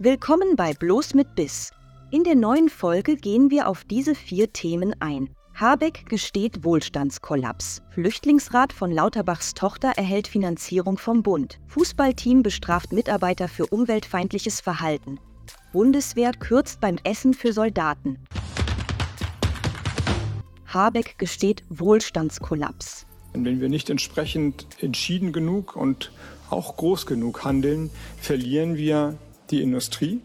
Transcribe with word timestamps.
Willkommen 0.00 0.56
bei 0.56 0.74
Bloß 0.74 1.14
mit 1.14 1.36
Biss. 1.36 1.70
In 2.10 2.24
der 2.24 2.34
neuen 2.34 2.68
Folge 2.68 3.14
gehen 3.14 3.52
wir 3.52 3.68
auf 3.68 3.84
diese 3.84 4.16
vier 4.16 4.52
Themen 4.52 4.92
ein. 4.98 5.30
Habeck 5.54 6.06
gesteht 6.08 6.64
Wohlstandskollaps. 6.64 7.80
Flüchtlingsrat 7.90 8.72
von 8.72 8.90
Lauterbachs 8.90 9.54
Tochter 9.54 9.92
erhält 9.94 10.26
Finanzierung 10.26 10.98
vom 10.98 11.22
Bund. 11.22 11.60
Fußballteam 11.68 12.42
bestraft 12.42 12.92
Mitarbeiter 12.92 13.46
für 13.46 13.66
umweltfeindliches 13.66 14.60
Verhalten. 14.60 15.20
Bundeswehr 15.72 16.32
kürzt 16.32 16.80
beim 16.80 16.98
Essen 17.04 17.32
für 17.32 17.52
Soldaten. 17.52 18.18
Habeck 20.66 21.18
gesteht 21.18 21.62
Wohlstandskollaps. 21.68 23.06
Wenn 23.32 23.60
wir 23.60 23.68
nicht 23.68 23.88
entsprechend 23.90 24.66
entschieden 24.80 25.32
genug 25.32 25.76
und 25.76 26.10
auch 26.50 26.76
groß 26.76 27.06
genug 27.06 27.44
handeln, 27.44 27.90
verlieren 28.20 28.76
wir 28.76 29.16
die 29.50 29.62
Industrie 29.62 30.20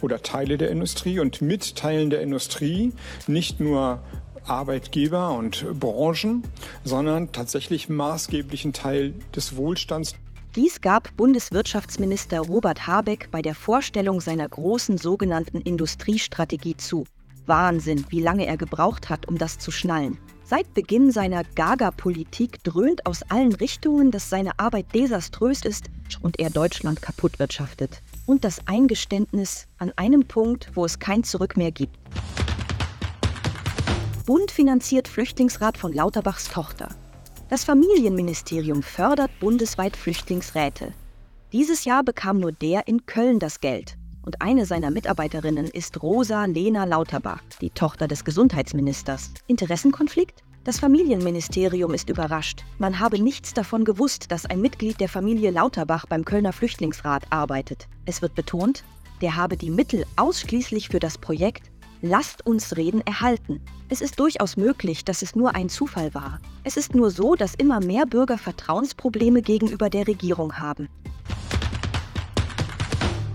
oder 0.00 0.22
Teile 0.22 0.58
der 0.58 0.70
Industrie 0.70 1.20
und 1.20 1.42
mit 1.42 1.76
Teilen 1.76 2.10
der 2.10 2.22
Industrie 2.22 2.92
nicht 3.26 3.60
nur 3.60 4.00
Arbeitgeber 4.44 5.32
und 5.32 5.78
Branchen, 5.78 6.42
sondern 6.84 7.32
tatsächlich 7.32 7.88
maßgeblichen 7.88 8.72
Teil 8.72 9.14
des 9.34 9.56
Wohlstands. 9.56 10.14
Dies 10.56 10.80
gab 10.80 11.16
Bundeswirtschaftsminister 11.16 12.40
Robert 12.40 12.86
Habeck 12.86 13.28
bei 13.30 13.40
der 13.40 13.54
Vorstellung 13.54 14.20
seiner 14.20 14.48
großen 14.48 14.98
sogenannten 14.98 15.60
Industriestrategie 15.60 16.76
zu. 16.76 17.04
Wahnsinn, 17.46 18.04
wie 18.08 18.20
lange 18.20 18.46
er 18.46 18.56
gebraucht 18.56 19.08
hat, 19.08 19.28
um 19.28 19.38
das 19.38 19.58
zu 19.58 19.70
schnallen. 19.70 20.18
Seit 20.44 20.74
Beginn 20.74 21.12
seiner 21.12 21.44
Gaga-Politik 21.44 22.64
dröhnt 22.64 23.06
aus 23.06 23.22
allen 23.22 23.54
Richtungen, 23.54 24.10
dass 24.10 24.28
seine 24.28 24.58
Arbeit 24.58 24.92
desaströs 24.92 25.64
ist 25.64 25.90
und 26.20 26.40
er 26.40 26.50
Deutschland 26.50 27.00
kaputt 27.00 27.38
wirtschaftet. 27.38 28.02
Und 28.26 28.44
das 28.44 28.66
Eingeständnis 28.66 29.66
an 29.78 29.92
einem 29.96 30.24
Punkt, 30.24 30.70
wo 30.74 30.84
es 30.84 30.98
kein 30.98 31.24
Zurück 31.24 31.56
mehr 31.56 31.72
gibt. 31.72 31.96
Bund 34.26 34.50
finanziert 34.50 35.08
Flüchtlingsrat 35.08 35.76
von 35.76 35.92
Lauterbachs 35.92 36.48
Tochter. 36.50 36.88
Das 37.48 37.64
Familienministerium 37.64 38.82
fördert 38.82 39.30
bundesweit 39.40 39.96
Flüchtlingsräte. 39.96 40.92
Dieses 41.52 41.84
Jahr 41.84 42.04
bekam 42.04 42.38
nur 42.38 42.52
der 42.52 42.86
in 42.86 43.06
Köln 43.06 43.40
das 43.40 43.60
Geld. 43.60 43.96
Und 44.22 44.40
eine 44.40 44.66
seiner 44.66 44.90
Mitarbeiterinnen 44.90 45.66
ist 45.66 46.00
Rosa 46.02 46.44
Lena 46.44 46.84
Lauterbach, 46.84 47.42
die 47.60 47.70
Tochter 47.70 48.06
des 48.06 48.24
Gesundheitsministers. 48.24 49.32
Interessenkonflikt? 49.48 50.44
Das 50.70 50.78
Familienministerium 50.78 51.94
ist 51.94 52.10
überrascht. 52.10 52.64
Man 52.78 53.00
habe 53.00 53.20
nichts 53.20 53.52
davon 53.52 53.84
gewusst, 53.84 54.30
dass 54.30 54.46
ein 54.46 54.60
Mitglied 54.60 55.00
der 55.00 55.08
Familie 55.08 55.50
Lauterbach 55.50 56.06
beim 56.06 56.24
Kölner 56.24 56.52
Flüchtlingsrat 56.52 57.24
arbeitet. 57.30 57.88
Es 58.04 58.22
wird 58.22 58.36
betont, 58.36 58.84
der 59.20 59.34
habe 59.34 59.56
die 59.56 59.70
Mittel 59.70 60.06
ausschließlich 60.14 60.88
für 60.88 61.00
das 61.00 61.18
Projekt 61.18 61.72
Lasst 62.02 62.46
uns 62.46 62.76
reden 62.76 63.00
erhalten. 63.00 63.60
Es 63.88 64.00
ist 64.00 64.20
durchaus 64.20 64.56
möglich, 64.56 65.04
dass 65.04 65.22
es 65.22 65.34
nur 65.34 65.56
ein 65.56 65.68
Zufall 65.68 66.14
war. 66.14 66.40
Es 66.62 66.76
ist 66.76 66.94
nur 66.94 67.10
so, 67.10 67.34
dass 67.34 67.56
immer 67.56 67.80
mehr 67.80 68.06
Bürger 68.06 68.38
Vertrauensprobleme 68.38 69.42
gegenüber 69.42 69.90
der 69.90 70.06
Regierung 70.06 70.60
haben. 70.60 70.88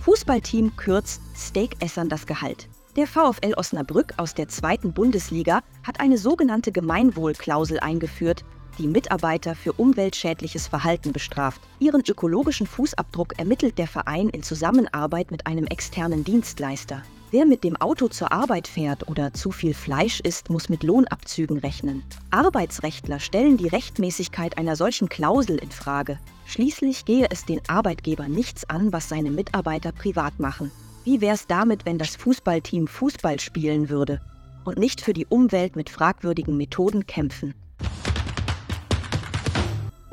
Fußballteam 0.00 0.74
kürzt 0.74 1.22
Steakessern 1.36 2.08
das 2.08 2.26
Gehalt. 2.26 2.68
Der 2.96 3.06
VfL 3.06 3.54
Osnabrück 3.56 4.14
aus 4.16 4.34
der 4.34 4.48
zweiten 4.48 4.92
Bundesliga 4.92 5.60
hat 5.84 6.00
eine 6.00 6.18
sogenannte 6.18 6.72
Gemeinwohlklausel 6.72 7.78
eingeführt, 7.78 8.44
die 8.78 8.88
Mitarbeiter 8.88 9.54
für 9.54 9.74
umweltschädliches 9.74 10.66
Verhalten 10.66 11.12
bestraft. 11.12 11.60
Ihren 11.78 12.02
ökologischen 12.04 12.66
Fußabdruck 12.66 13.38
ermittelt 13.38 13.78
der 13.78 13.86
Verein 13.86 14.28
in 14.30 14.42
Zusammenarbeit 14.42 15.30
mit 15.30 15.46
einem 15.46 15.66
externen 15.66 16.24
Dienstleister. 16.24 17.04
Wer 17.30 17.46
mit 17.46 17.62
dem 17.62 17.76
Auto 17.76 18.08
zur 18.08 18.32
Arbeit 18.32 18.66
fährt 18.66 19.06
oder 19.06 19.32
zu 19.32 19.52
viel 19.52 19.72
Fleisch 19.72 20.18
isst, 20.18 20.50
muss 20.50 20.68
mit 20.68 20.82
Lohnabzügen 20.82 21.58
rechnen. 21.58 22.02
Arbeitsrechtler 22.32 23.20
stellen 23.20 23.56
die 23.56 23.68
Rechtmäßigkeit 23.68 24.58
einer 24.58 24.74
solchen 24.74 25.08
Klausel 25.08 25.58
in 25.58 25.70
Frage. 25.70 26.18
Schließlich 26.44 27.04
gehe 27.04 27.28
es 27.30 27.44
den 27.44 27.60
Arbeitgeber 27.68 28.26
nichts 28.26 28.68
an, 28.68 28.92
was 28.92 29.08
seine 29.08 29.30
Mitarbeiter 29.30 29.92
privat 29.92 30.40
machen. 30.40 30.72
Wie 31.02 31.22
wäre 31.22 31.34
es 31.34 31.46
damit, 31.46 31.86
wenn 31.86 31.96
das 31.96 32.16
Fußballteam 32.16 32.86
Fußball 32.86 33.40
spielen 33.40 33.88
würde 33.88 34.20
und 34.66 34.78
nicht 34.78 35.00
für 35.00 35.14
die 35.14 35.24
Umwelt 35.24 35.74
mit 35.74 35.88
fragwürdigen 35.88 36.58
Methoden 36.58 37.06
kämpfen? 37.06 37.54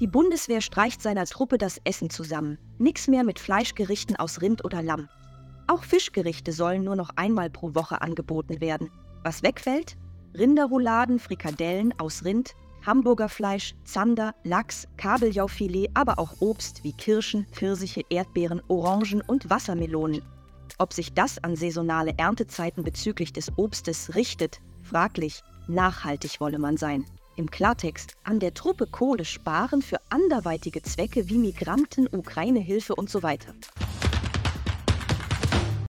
Die 0.00 0.06
Bundeswehr 0.06 0.62
streicht 0.62 1.02
seiner 1.02 1.26
Truppe 1.26 1.58
das 1.58 1.78
Essen 1.84 2.08
zusammen. 2.08 2.56
Nix 2.78 3.08
mehr 3.08 3.24
mit 3.24 3.38
Fleischgerichten 3.38 4.16
aus 4.16 4.40
Rind 4.40 4.64
oder 4.64 4.82
Lamm. 4.82 5.10
Auch 5.66 5.84
Fischgerichte 5.84 6.52
sollen 6.52 6.82
nur 6.82 6.96
noch 6.96 7.10
einmal 7.16 7.50
pro 7.50 7.74
Woche 7.74 8.00
angeboten 8.00 8.62
werden. 8.62 8.90
Was 9.22 9.42
wegfällt? 9.42 9.98
Rinderrouladen, 10.32 11.18
Frikadellen 11.18 11.92
aus 11.98 12.24
Rind, 12.24 12.54
Hamburgerfleisch, 12.86 13.74
Zander, 13.84 14.34
Lachs, 14.44 14.88
Kabeljaufilet, 14.96 15.90
aber 15.92 16.18
auch 16.18 16.40
Obst 16.40 16.82
wie 16.82 16.94
Kirschen, 16.94 17.46
Pfirsiche, 17.52 18.02
Erdbeeren, 18.08 18.62
Orangen 18.68 19.20
und 19.20 19.50
Wassermelonen. 19.50 20.22
Ob 20.78 20.92
sich 20.92 21.12
das 21.14 21.42
an 21.42 21.56
saisonale 21.56 22.14
Erntezeiten 22.16 22.84
bezüglich 22.84 23.32
des 23.32 23.52
Obstes 23.56 24.14
richtet, 24.14 24.60
fraglich. 24.82 25.42
Nachhaltig 25.68 26.40
wolle 26.40 26.58
man 26.58 26.76
sein. 26.76 27.04
Im 27.36 27.50
Klartext, 27.50 28.16
an 28.24 28.40
der 28.40 28.54
Truppe 28.54 28.86
Kohle 28.86 29.24
sparen 29.24 29.82
für 29.82 29.98
anderweitige 30.10 30.82
Zwecke 30.82 31.28
wie 31.28 31.38
Migranten, 31.38 32.08
Ukraine-Hilfe 32.10 32.94
und 32.94 33.08
so 33.08 33.22
weiter. 33.22 33.54